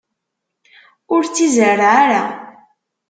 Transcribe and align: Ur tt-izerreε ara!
Ur 1.13 1.21
tt-izerreε 1.25 1.89
ara! 2.01 2.23